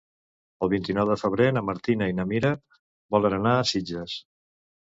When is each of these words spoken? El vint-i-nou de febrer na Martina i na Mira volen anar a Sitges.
El 0.67 0.71
vint-i-nou 0.71 1.09
de 1.11 1.17
febrer 1.23 1.47
na 1.57 1.63
Martina 1.67 2.09
i 2.13 2.17
na 2.21 2.27
Mira 2.31 2.51
volen 3.17 3.39
anar 3.39 3.53
a 3.59 3.69
Sitges. 3.75 4.21